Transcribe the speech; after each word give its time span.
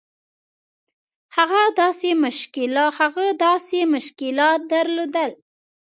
هغه 3.05 3.33
داسې 3.45 3.79
مشکلات 3.95 4.59
درلودل. 4.71 5.31